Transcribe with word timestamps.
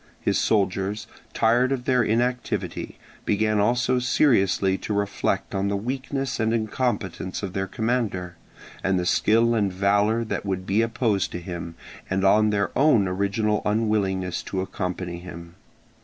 His 0.19 0.39
soldiers, 0.39 1.05
tired 1.31 1.71
of 1.71 1.85
their 1.85 2.01
inactivity, 2.01 2.97
began 3.23 3.59
also 3.59 3.99
seriously 3.99 4.75
to 4.79 4.95
reflect 4.95 5.53
on 5.53 5.67
the 5.67 5.77
weakness 5.77 6.39
and 6.39 6.51
incompetence 6.55 7.43
of 7.43 7.53
their 7.53 7.67
commander, 7.67 8.35
and 8.83 8.97
the 8.97 9.05
skill 9.05 9.53
and 9.53 9.71
valour 9.71 10.23
that 10.23 10.43
would 10.43 10.65
be 10.65 10.81
opposed 10.81 11.31
to 11.33 11.39
him, 11.39 11.75
and 12.09 12.25
on 12.25 12.49
their 12.49 12.75
own 12.75 13.07
original 13.07 13.61
unwillingness 13.63 14.41
to 14.41 14.61
accompany 14.61 15.19
him. 15.19 15.53